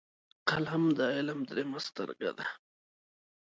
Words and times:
قلم 0.49 0.83
د 0.97 0.99
علم 1.15 1.39
دریمه 1.49 1.79
سترګه 1.87 2.29
ده 2.37 2.47